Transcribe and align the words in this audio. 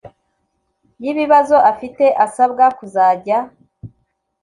y 1.03 1.05
ibibazo 1.11 1.55
afite 1.71 2.05
asabwa 2.25 2.65
kuzajya 2.77 3.37